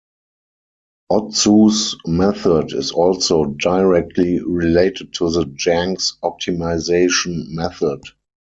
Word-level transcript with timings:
Otsu's 1.11 1.95
method 2.07 2.73
is 2.73 2.91
also 2.91 3.45
directly 3.45 4.41
related 4.43 5.13
to 5.13 5.29
the 5.29 5.45
Jenks 5.45 6.17
optimization 6.23 7.47
method. 7.49 8.01